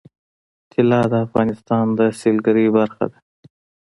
طلا 0.71 1.01
د 1.11 1.13
افغانستان 1.25 1.85
د 1.97 1.99
سیلګرۍ 2.19 2.67
برخه 2.77 3.05
ده. 3.11 3.17